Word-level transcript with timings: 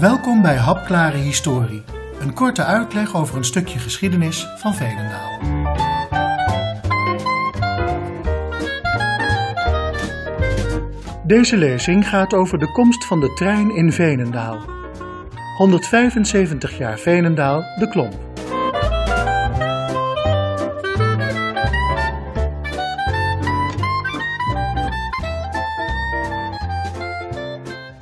Welkom 0.00 0.42
bij 0.42 0.56
Hapklare 0.56 1.16
Historie, 1.16 1.82
een 2.20 2.34
korte 2.34 2.64
uitleg 2.64 3.16
over 3.16 3.36
een 3.36 3.44
stukje 3.44 3.78
geschiedenis 3.78 4.46
van 4.56 4.74
Veenendaal. 4.74 5.38
Deze 11.26 11.56
lezing 11.56 12.08
gaat 12.08 12.34
over 12.34 12.58
de 12.58 12.72
komst 12.72 13.04
van 13.04 13.20
de 13.20 13.32
trein 13.34 13.70
in 13.70 13.92
Veenendaal. 13.92 14.60
175 15.56 16.78
jaar 16.78 16.98
Veenendaal, 16.98 17.64
de 17.78 17.88
Klomp. 17.88 18.29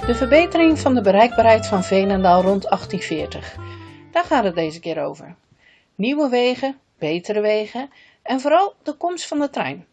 De 0.09 0.15
verbetering 0.15 0.79
van 0.79 0.95
de 0.95 1.01
bereikbaarheid 1.01 1.67
van 1.67 1.85
Veenendaal 1.85 2.43
rond 2.43 2.63
1840. 2.63 3.57
Daar 4.11 4.25
gaat 4.25 4.45
het 4.45 4.55
deze 4.55 4.81
keer 4.81 5.03
over. 5.03 5.35
Nieuwe 5.95 6.29
wegen, 6.29 6.79
betere 6.99 7.41
wegen 7.41 7.91
en 8.23 8.41
vooral 8.41 8.75
de 8.83 8.93
komst 8.93 9.27
van 9.27 9.39
de 9.39 9.51
trein. 9.51 9.87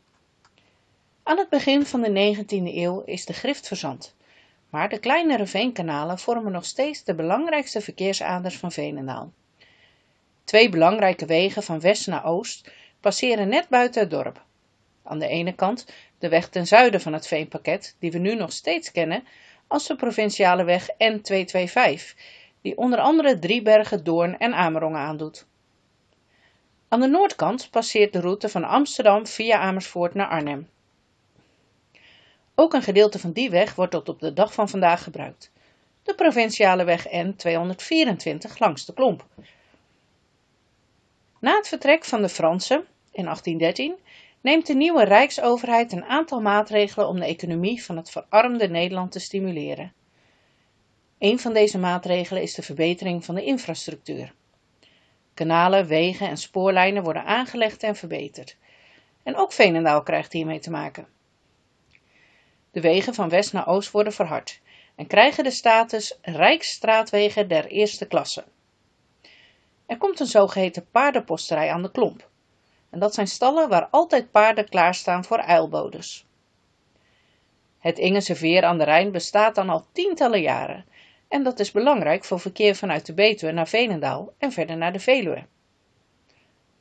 Aan 1.23 1.37
het 1.37 1.49
begin 1.49 1.85
van 1.85 2.01
de 2.01 2.35
19e 2.35 2.75
eeuw 2.75 3.01
is 3.05 3.25
de 3.25 3.33
grift 3.33 3.67
verzand, 3.67 4.15
maar 4.69 4.89
de 4.89 4.99
kleinere 4.99 5.45
veenkanalen 5.45 6.19
vormen 6.19 6.51
nog 6.51 6.65
steeds 6.65 7.03
de 7.03 7.15
belangrijkste 7.15 7.81
verkeersaders 7.81 8.57
van 8.57 8.71
Veenendaal. 8.71 9.31
Twee 10.43 10.69
belangrijke 10.69 11.25
wegen 11.25 11.63
van 11.63 11.79
west 11.79 12.07
naar 12.07 12.25
oost 12.25 12.71
passeren 12.99 13.47
net 13.47 13.67
buiten 13.69 14.01
het 14.01 14.09
dorp. 14.09 14.43
Aan 15.03 15.19
de 15.19 15.27
ene 15.27 15.53
kant 15.53 15.85
de 16.19 16.29
weg 16.29 16.49
ten 16.49 16.67
zuiden 16.67 17.01
van 17.01 17.13
het 17.13 17.27
veenpakket, 17.27 17.95
die 17.99 18.11
we 18.11 18.17
nu 18.17 18.35
nog 18.35 18.51
steeds 18.51 18.91
kennen 18.91 19.23
als 19.67 19.87
de 19.87 19.95
provinciale 19.95 20.63
weg 20.63 20.89
N225, 20.89 22.15
die 22.61 22.77
onder 22.77 22.99
andere 22.99 23.39
Driebergen, 23.39 24.03
Doorn 24.03 24.37
en 24.37 24.53
Amerongen 24.53 24.99
aandoet. 24.99 25.47
Aan 26.87 26.99
de 26.99 27.07
noordkant 27.07 27.69
passeert 27.71 28.13
de 28.13 28.19
route 28.19 28.49
van 28.49 28.63
Amsterdam 28.63 29.27
via 29.27 29.59
Amersfoort 29.59 30.13
naar 30.13 30.27
Arnhem. 30.27 30.69
Ook 32.55 32.73
een 32.73 32.81
gedeelte 32.81 33.19
van 33.19 33.31
die 33.31 33.49
weg 33.49 33.75
wordt 33.75 33.91
tot 33.91 34.09
op 34.09 34.19
de 34.19 34.33
dag 34.33 34.53
van 34.53 34.69
vandaag 34.69 35.03
gebruikt. 35.03 35.51
De 36.03 36.15
provinciale 36.15 36.83
weg 36.83 37.07
N224 37.07 38.57
langs 38.57 38.85
de 38.85 38.93
klomp. 38.93 39.25
Na 41.39 41.55
het 41.55 41.67
vertrek 41.67 42.05
van 42.05 42.21
de 42.21 42.29
Fransen 42.29 42.85
in 43.11 43.23
1813 43.23 43.95
neemt 44.45 44.65
de 44.65 44.73
nieuwe 44.73 45.03
rijksoverheid 45.03 45.91
een 45.91 46.05
aantal 46.05 46.41
maatregelen 46.41 47.07
om 47.07 47.19
de 47.19 47.25
economie 47.25 47.83
van 47.83 47.97
het 47.97 48.09
verarmde 48.09 48.67
Nederland 48.67 49.11
te 49.11 49.19
stimuleren. 49.19 49.93
Een 51.17 51.39
van 51.39 51.53
deze 51.53 51.77
maatregelen 51.77 52.41
is 52.41 52.53
de 52.53 52.61
verbetering 52.61 53.25
van 53.25 53.35
de 53.35 53.43
infrastructuur. 53.43 54.33
Kanalen, 55.33 55.87
wegen 55.87 56.27
en 56.27 56.37
spoorlijnen 56.37 57.03
worden 57.03 57.25
aangelegd 57.25 57.83
en 57.83 57.95
verbeterd. 57.95 58.57
En 59.23 59.35
ook 59.35 59.51
Veenendaal 59.51 60.03
krijgt 60.03 60.33
hiermee 60.33 60.59
te 60.59 60.71
maken. 60.71 61.07
De 62.71 62.81
wegen 62.81 63.13
van 63.13 63.29
west 63.29 63.53
naar 63.53 63.67
oost 63.67 63.91
worden 63.91 64.13
verhard 64.13 64.61
en 64.95 65.07
krijgen 65.07 65.43
de 65.43 65.51
status 65.51 66.17
Rijksstraatwegen 66.21 67.47
der 67.47 67.65
eerste 67.65 68.05
klasse. 68.05 68.43
Er 69.85 69.97
komt 69.97 70.19
een 70.19 70.25
zogeheten 70.25 70.87
paardenposterij 70.91 71.71
aan 71.71 71.81
de 71.81 71.91
klomp. 71.91 72.33
En 72.95 73.01
dat 73.01 73.13
zijn 73.13 73.27
stallen 73.27 73.69
waar 73.69 73.87
altijd 73.91 74.31
paarden 74.31 74.69
klaarstaan 74.69 75.23
voor 75.23 75.37
eilbodes. 75.37 76.25
Het 77.79 77.97
Ingense 77.97 78.35
veer 78.35 78.63
aan 78.63 78.77
de 78.77 78.83
Rijn 78.83 79.11
bestaat 79.11 79.55
dan 79.55 79.69
al 79.69 79.85
tientallen 79.91 80.41
jaren 80.41 80.85
en 81.27 81.43
dat 81.43 81.59
is 81.59 81.71
belangrijk 81.71 82.23
voor 82.23 82.39
verkeer 82.39 82.75
vanuit 82.75 83.05
de 83.05 83.13
Betuwe 83.13 83.51
naar 83.51 83.67
Veenendaal 83.67 84.33
en 84.37 84.51
verder 84.51 84.77
naar 84.77 84.93
de 84.93 84.99
Veluwe. 84.99 85.45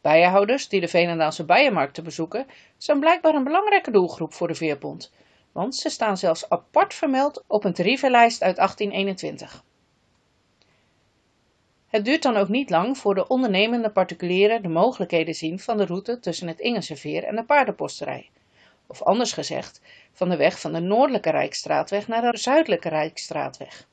Bijenhouders 0.01 0.69
die 0.69 0.81
de 0.81 0.89
Veenendaalse 0.89 1.45
bijenmarkten 1.45 2.05
bezoeken 2.05 2.47
zijn 2.77 3.01
blijkbaar 3.01 3.35
een 3.35 3.45
belangrijke 3.45 3.91
doelgroep 3.91 4.35
voor 4.35 4.49
de 4.49 4.55
veerpont, 4.55 5.13
want 5.53 5.77
ze 5.77 5.89
staan 5.89 6.17
zelfs 6.17 6.49
apart 6.49 6.95
vermeld 6.95 7.45
op 7.47 7.65
een 7.65 7.75
tarievenlijst 7.75 8.43
uit 8.43 8.57
1821. 8.57 9.65
Het 11.95 12.05
duurt 12.05 12.23
dan 12.23 12.37
ook 12.37 12.49
niet 12.49 12.71
lang 12.71 12.99
voor 12.99 13.15
de 13.15 13.27
ondernemende 13.27 13.91
particulieren 13.91 14.63
de 14.63 14.69
mogelijkheden 14.69 15.35
zien 15.35 15.61
van 15.61 15.77
de 15.77 15.85
route 15.85 16.21
tussen 16.21 16.49
het 16.49 16.59
Ingenseveer 16.61 17.25
en 17.25 17.37
de 17.37 17.45
paardenposterij. 17.45 18.31
Of 18.87 19.03
anders 19.03 19.33
gezegd, 19.33 19.81
van 20.13 20.29
de 20.29 20.37
weg 20.37 20.61
van 20.61 20.73
de 20.73 20.81
noordelijke 20.81 21.31
Rijksstraatweg 21.31 22.09
naar 22.09 22.33
de 22.33 22.39
zuidelijke 22.39 22.89
Rijksstraatweg. 22.89 23.87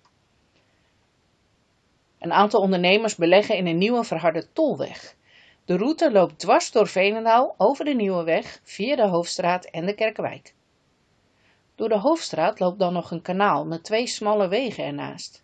Een 2.19 2.33
aantal 2.33 2.61
ondernemers 2.61 3.15
beleggen 3.15 3.55
in 3.55 3.67
een 3.67 3.77
nieuwe 3.77 4.03
verharde 4.03 4.51
tolweg. 4.53 5.15
De 5.65 5.77
route 5.77 6.11
loopt 6.11 6.39
dwars 6.39 6.71
door 6.71 6.87
Veenendaal 6.87 7.55
over 7.57 7.85
de 7.85 7.93
nieuwe 7.93 8.23
weg 8.23 8.59
via 8.63 8.95
de 8.95 9.07
Hoofdstraat 9.07 9.65
en 9.65 9.85
de 9.85 9.93
Kerkenwijk. 9.93 10.53
Door 11.75 11.89
de 11.89 11.97
Hoofdstraat 11.97 12.59
loopt 12.59 12.79
dan 12.79 12.93
nog 12.93 13.11
een 13.11 13.21
kanaal 13.21 13.65
met 13.65 13.83
twee 13.83 14.07
smalle 14.07 14.47
wegen 14.47 14.83
ernaast 14.83 15.43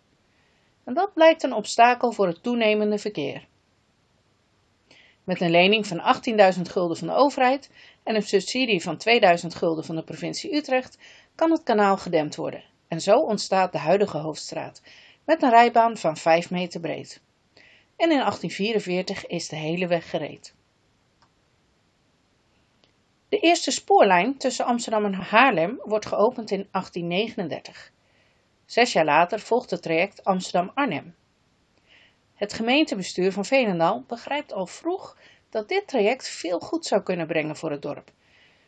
en 0.88 0.94
dat 0.94 1.14
blijkt 1.14 1.42
een 1.42 1.52
obstakel 1.52 2.12
voor 2.12 2.26
het 2.26 2.42
toenemende 2.42 2.98
verkeer. 2.98 3.46
Met 5.24 5.40
een 5.40 5.50
lening 5.50 5.86
van 5.86 6.22
18.000 6.54 6.62
gulden 6.62 6.96
van 6.96 7.06
de 7.06 7.14
overheid 7.14 7.70
en 8.02 8.14
een 8.14 8.22
subsidie 8.22 8.82
van 8.82 8.96
2000 8.96 9.54
gulden 9.54 9.84
van 9.84 9.96
de 9.96 10.02
provincie 10.02 10.54
Utrecht 10.54 10.98
kan 11.34 11.50
het 11.50 11.62
kanaal 11.62 11.96
gedempt 11.96 12.36
worden 12.36 12.64
en 12.88 13.00
zo 13.00 13.18
ontstaat 13.18 13.72
de 13.72 13.78
huidige 13.78 14.18
hoofdstraat 14.18 14.82
met 15.24 15.42
een 15.42 15.50
rijbaan 15.50 15.96
van 15.96 16.16
5 16.16 16.50
meter 16.50 16.80
breed. 16.80 17.20
En 17.96 18.10
in 18.10 18.18
1844 18.18 19.26
is 19.26 19.48
de 19.48 19.56
hele 19.56 19.86
weg 19.86 20.10
gereed. 20.10 20.54
De 23.28 23.38
eerste 23.38 23.70
spoorlijn 23.70 24.38
tussen 24.38 24.64
Amsterdam 24.64 25.04
en 25.04 25.14
Haarlem 25.14 25.80
wordt 25.84 26.06
geopend 26.06 26.50
in 26.50 26.68
1839. 26.70 27.92
Zes 28.68 28.92
jaar 28.92 29.04
later 29.04 29.40
volgt 29.40 29.70
het 29.70 29.82
traject 29.82 30.24
Amsterdam-Arnhem. 30.24 31.14
Het 32.34 32.52
gemeentebestuur 32.52 33.32
van 33.32 33.44
Veenendaal 33.44 34.04
begrijpt 34.06 34.52
al 34.52 34.66
vroeg 34.66 35.16
dat 35.50 35.68
dit 35.68 35.86
traject 35.86 36.28
veel 36.28 36.60
goed 36.60 36.86
zou 36.86 37.02
kunnen 37.02 37.26
brengen 37.26 37.56
voor 37.56 37.70
het 37.70 37.82
dorp. 37.82 38.10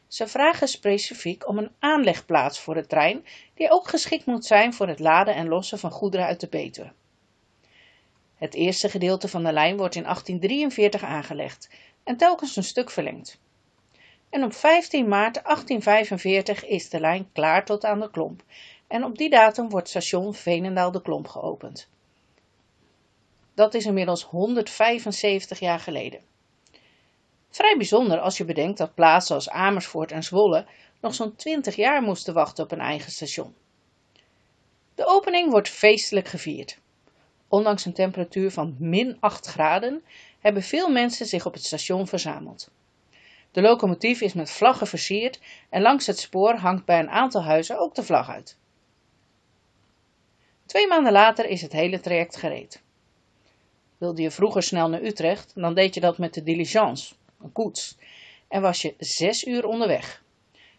Ze 0.06 0.26
vragen 0.26 0.68
specifiek 0.68 1.48
om 1.48 1.58
een 1.58 1.70
aanlegplaats 1.78 2.60
voor 2.60 2.74
de 2.74 2.86
trein, 2.86 3.26
die 3.54 3.70
ook 3.70 3.88
geschikt 3.88 4.26
moet 4.26 4.44
zijn 4.44 4.74
voor 4.74 4.88
het 4.88 4.98
laden 4.98 5.34
en 5.34 5.48
lossen 5.48 5.78
van 5.78 5.90
goederen 5.90 6.26
uit 6.26 6.40
de 6.40 6.48
Betuwe. 6.48 6.92
Het 8.34 8.54
eerste 8.54 8.88
gedeelte 8.88 9.28
van 9.28 9.44
de 9.44 9.52
lijn 9.52 9.76
wordt 9.76 9.94
in 9.94 10.02
1843 10.02 11.02
aangelegd 11.02 11.70
en 12.04 12.16
telkens 12.16 12.56
een 12.56 12.64
stuk 12.64 12.90
verlengd. 12.90 13.38
En 14.30 14.44
op 14.44 14.54
15 14.54 15.08
maart 15.08 15.34
1845 15.34 16.64
is 16.64 16.88
de 16.88 17.00
lijn 17.00 17.28
klaar 17.32 17.64
tot 17.64 17.84
aan 17.84 18.00
de 18.00 18.10
klomp 18.10 18.42
en 18.90 19.04
op 19.04 19.18
die 19.18 19.30
datum 19.30 19.68
wordt 19.68 19.88
station 19.88 20.34
Veenendaal 20.34 20.90
de 20.90 21.02
Klomp 21.02 21.28
geopend. 21.28 21.88
Dat 23.54 23.74
is 23.74 23.86
inmiddels 23.86 24.22
175 24.22 25.58
jaar 25.58 25.80
geleden. 25.80 26.20
Vrij 27.50 27.74
bijzonder 27.76 28.20
als 28.20 28.36
je 28.36 28.44
bedenkt 28.44 28.78
dat 28.78 28.94
plaatsen 28.94 29.34
als 29.34 29.50
Amersfoort 29.50 30.12
en 30.12 30.22
Zwolle 30.22 30.66
nog 31.00 31.14
zo'n 31.14 31.36
20 31.36 31.76
jaar 31.76 32.02
moesten 32.02 32.34
wachten 32.34 32.64
op 32.64 32.72
een 32.72 32.80
eigen 32.80 33.12
station. 33.12 33.54
De 34.94 35.06
opening 35.06 35.50
wordt 35.50 35.68
feestelijk 35.68 36.28
gevierd. 36.28 36.78
Ondanks 37.48 37.84
een 37.84 37.92
temperatuur 37.92 38.50
van 38.50 38.76
min 38.78 39.16
8 39.20 39.46
graden 39.46 40.02
hebben 40.40 40.62
veel 40.62 40.88
mensen 40.88 41.26
zich 41.26 41.46
op 41.46 41.52
het 41.52 41.64
station 41.64 42.06
verzameld. 42.06 42.70
De 43.52 43.60
locomotief 43.60 44.20
is 44.20 44.32
met 44.32 44.50
vlaggen 44.50 44.86
versierd 44.86 45.40
en 45.68 45.82
langs 45.82 46.06
het 46.06 46.18
spoor 46.18 46.54
hangt 46.54 46.84
bij 46.84 46.98
een 46.98 47.10
aantal 47.10 47.42
huizen 47.42 47.78
ook 47.78 47.94
de 47.94 48.02
vlag 48.02 48.30
uit. 48.30 48.58
Twee 50.70 50.86
maanden 50.86 51.12
later 51.12 51.46
is 51.46 51.62
het 51.62 51.72
hele 51.72 52.00
traject 52.00 52.36
gereed. 52.36 52.82
Wilde 53.98 54.22
je 54.22 54.30
vroeger 54.30 54.62
snel 54.62 54.88
naar 54.88 55.02
Utrecht, 55.02 55.52
dan 55.54 55.74
deed 55.74 55.94
je 55.94 56.00
dat 56.00 56.18
met 56.18 56.34
de 56.34 56.42
diligence, 56.42 57.14
een 57.42 57.52
koets, 57.52 57.96
en 58.48 58.62
was 58.62 58.82
je 58.82 58.94
zes 58.98 59.44
uur 59.44 59.66
onderweg. 59.66 60.22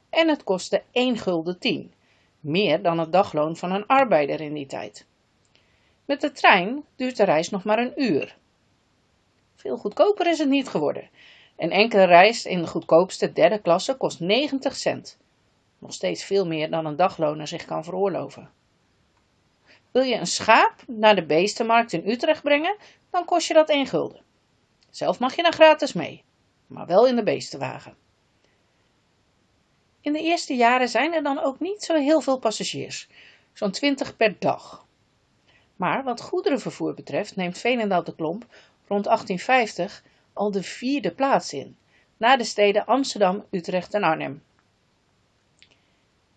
En 0.09 0.27
het 0.27 0.43
kostte 0.43 0.83
1 0.91 1.17
gulden 1.17 1.59
10, 1.59 1.93
meer 2.39 2.81
dan 2.81 2.99
het 2.99 3.11
dagloon 3.11 3.55
van 3.55 3.71
een 3.71 3.85
arbeider 3.85 4.41
in 4.41 4.53
die 4.53 4.65
tijd. 4.65 5.05
Met 6.05 6.21
de 6.21 6.31
trein 6.31 6.83
duurt 6.95 7.17
de 7.17 7.23
reis 7.23 7.49
nog 7.49 7.63
maar 7.63 7.79
een 7.79 8.01
uur. 8.01 8.37
Veel 9.55 9.77
goedkoper 9.77 10.27
is 10.27 10.39
het 10.39 10.49
niet 10.49 10.67
geworden. 10.67 11.09
Een 11.57 11.71
enkele 11.71 12.03
reis 12.03 12.45
in 12.45 12.61
de 12.61 12.67
goedkoopste 12.67 13.33
derde 13.33 13.59
klasse 13.59 13.95
kost 13.95 14.19
90 14.19 14.75
cent. 14.75 15.17
Nog 15.79 15.93
steeds 15.93 16.23
veel 16.23 16.47
meer 16.47 16.69
dan 16.69 16.85
een 16.85 16.95
dagloner 16.95 17.47
zich 17.47 17.65
kan 17.65 17.83
veroorloven. 17.83 18.49
Wil 19.91 20.03
je 20.03 20.15
een 20.15 20.27
schaap 20.27 20.83
naar 20.87 21.15
de 21.15 21.25
beestenmarkt 21.25 21.93
in 21.93 22.09
Utrecht 22.09 22.43
brengen, 22.43 22.75
dan 23.09 23.25
kost 23.25 23.47
je 23.47 23.53
dat 23.53 23.69
1 23.69 23.87
gulden. 23.87 24.21
Zelf 24.89 25.19
mag 25.19 25.35
je 25.35 25.41
dan 25.41 25.53
gratis 25.53 25.93
mee, 25.93 26.23
maar 26.67 26.85
wel 26.85 27.07
in 27.07 27.15
de 27.15 27.23
beestenwagen. 27.23 27.95
In 30.01 30.13
de 30.13 30.21
eerste 30.21 30.55
jaren 30.55 30.89
zijn 30.89 31.13
er 31.13 31.23
dan 31.23 31.39
ook 31.39 31.59
niet 31.59 31.83
zo 31.83 31.95
heel 31.95 32.21
veel 32.21 32.37
passagiers, 32.37 33.07
zo'n 33.53 33.71
20 33.71 34.17
per 34.17 34.35
dag. 34.39 34.85
Maar 35.75 36.03
wat 36.03 36.21
goederenvervoer 36.21 36.93
betreft 36.93 37.35
neemt 37.35 37.57
Veenendaal 37.57 38.03
de 38.03 38.15
Klomp 38.15 38.45
rond 38.87 39.03
1850 39.03 40.03
al 40.33 40.51
de 40.51 40.63
vierde 40.63 41.11
plaats 41.11 41.53
in, 41.53 41.77
na 42.17 42.37
de 42.37 42.43
steden 42.43 42.85
Amsterdam, 42.85 43.45
Utrecht 43.49 43.93
en 43.93 44.03
Arnhem. 44.03 44.43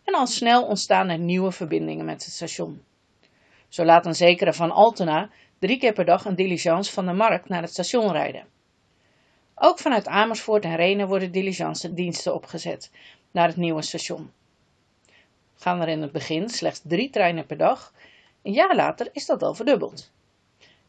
En 0.04 0.14
al 0.14 0.26
snel 0.26 0.64
ontstaan 0.64 1.08
er 1.08 1.18
nieuwe 1.18 1.52
verbindingen 1.52 2.04
met 2.04 2.24
het 2.24 2.32
station. 2.32 2.82
Zo 3.74 3.84
laat 3.84 4.06
een 4.06 4.14
zekere 4.14 4.52
Van 4.52 4.70
Altena 4.70 5.30
drie 5.58 5.78
keer 5.78 5.92
per 5.92 6.04
dag 6.04 6.24
een 6.24 6.34
diligence 6.34 6.92
van 6.92 7.06
de 7.06 7.12
markt 7.12 7.48
naar 7.48 7.62
het 7.62 7.70
station 7.70 8.12
rijden. 8.12 8.46
Ook 9.54 9.78
vanuit 9.78 10.06
Amersfoort 10.06 10.64
en 10.64 10.76
Renen 10.76 11.08
worden 11.08 11.32
diligence-diensten 11.32 12.34
opgezet 12.34 12.90
naar 13.30 13.46
het 13.46 13.56
nieuwe 13.56 13.82
station. 13.82 14.32
Gaan 15.54 15.80
er 15.80 15.88
in 15.88 16.02
het 16.02 16.12
begin 16.12 16.48
slechts 16.48 16.80
drie 16.84 17.10
treinen 17.10 17.46
per 17.46 17.56
dag, 17.56 17.92
een 18.42 18.52
jaar 18.52 18.76
later 18.76 19.08
is 19.12 19.26
dat 19.26 19.42
al 19.42 19.54
verdubbeld. 19.54 20.12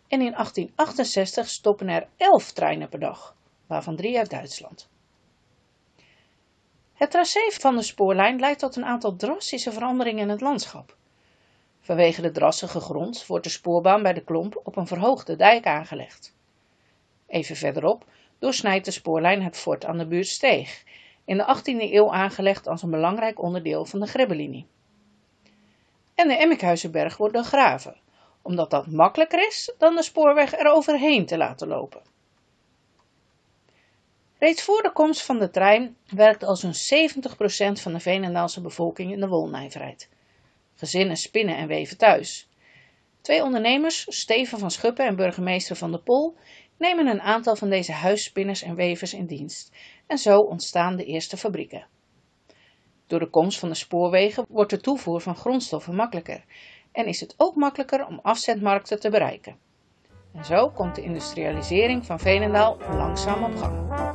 En 0.07 0.21
in 0.21 0.31
1868 0.31 1.49
stoppen 1.49 1.89
er 1.89 2.07
elf 2.17 2.51
treinen 2.51 2.89
per 2.89 2.99
dag, 2.99 3.35
waarvan 3.67 3.95
drie 3.95 4.17
uit 4.17 4.29
Duitsland. 4.29 4.89
Het 6.93 7.11
tracé 7.11 7.51
van 7.51 7.75
de 7.75 7.83
spoorlijn 7.83 8.39
leidt 8.39 8.59
tot 8.59 8.75
een 8.75 8.85
aantal 8.85 9.15
drastische 9.15 9.71
veranderingen 9.71 10.23
in 10.23 10.29
het 10.29 10.41
landschap. 10.41 10.95
Vanwege 11.85 12.21
de 12.21 12.31
drassige 12.31 12.79
grond 12.79 13.25
wordt 13.27 13.43
de 13.43 13.49
spoorbaan 13.49 14.03
bij 14.03 14.13
de 14.13 14.23
klomp 14.23 14.61
op 14.63 14.75
een 14.75 14.87
verhoogde 14.87 15.35
dijk 15.35 15.65
aangelegd. 15.65 16.35
Even 17.27 17.55
verderop 17.55 18.05
doorsnijdt 18.39 18.85
de 18.85 18.91
spoorlijn 18.91 19.41
het 19.41 19.57
fort 19.57 19.85
aan 19.85 19.97
de 19.97 20.07
buurt 20.07 20.27
Steeg, 20.27 20.83
in 21.25 21.37
de 21.37 21.57
18e 21.57 21.93
eeuw 21.93 22.13
aangelegd 22.13 22.67
als 22.67 22.83
een 22.83 22.89
belangrijk 22.89 23.41
onderdeel 23.41 23.85
van 23.85 23.99
de 23.99 24.05
Grebbelinie. 24.05 24.67
En 26.15 26.27
de 26.27 26.33
Emmekhuizenberg 26.33 27.17
wordt 27.17 27.33
doorgraven, 27.33 27.95
omdat 28.41 28.69
dat 28.69 28.87
makkelijker 28.87 29.47
is 29.47 29.73
dan 29.77 29.95
de 29.95 30.03
spoorweg 30.03 30.53
er 30.53 30.71
overheen 30.71 31.25
te 31.25 31.37
laten 31.37 31.67
lopen. 31.67 32.01
Reeds 34.39 34.63
voor 34.63 34.81
de 34.81 34.91
komst 34.91 35.25
van 35.25 35.39
de 35.39 35.49
trein 35.49 35.97
werkt 36.07 36.43
al 36.43 36.55
zo'n 36.55 36.73
70% 36.73 37.81
van 37.81 37.93
de 37.93 37.99
Veenendaalse 37.99 38.61
bevolking 38.61 39.11
in 39.11 39.19
de 39.19 39.27
wolnijverheid. 39.27 40.09
Gezinnen 40.75 41.17
spinnen 41.17 41.57
en 41.57 41.67
weven 41.67 41.97
thuis. 41.97 42.49
Twee 43.21 43.43
ondernemers, 43.43 44.05
Steven 44.09 44.59
van 44.59 44.71
Schuppen 44.71 45.05
en 45.05 45.15
burgemeester 45.15 45.75
van 45.75 45.91
de 45.91 45.99
Pol, 45.99 46.35
nemen 46.77 47.07
een 47.07 47.21
aantal 47.21 47.55
van 47.55 47.69
deze 47.69 47.91
huisspinners 47.91 48.61
en 48.61 48.75
wevers 48.75 49.13
in 49.13 49.25
dienst 49.25 49.71
en 50.07 50.17
zo 50.17 50.39
ontstaan 50.39 50.95
de 50.95 51.05
eerste 51.05 51.37
fabrieken. 51.37 51.87
Door 53.07 53.19
de 53.19 53.29
komst 53.29 53.59
van 53.59 53.69
de 53.69 53.75
spoorwegen 53.75 54.45
wordt 54.49 54.69
de 54.69 54.81
toevoer 54.81 55.21
van 55.21 55.35
grondstoffen 55.35 55.95
makkelijker 55.95 56.43
en 56.91 57.05
is 57.05 57.19
het 57.19 57.33
ook 57.37 57.55
makkelijker 57.55 58.05
om 58.05 58.19
afzetmarkten 58.21 58.99
te 58.99 59.09
bereiken. 59.09 59.57
En 60.33 60.45
zo 60.45 60.69
komt 60.69 60.95
de 60.95 61.01
industrialisering 61.01 62.05
van 62.05 62.19
Veenendaal 62.19 62.77
langzaam 62.77 63.43
op 63.43 63.55
gang. 63.55 64.14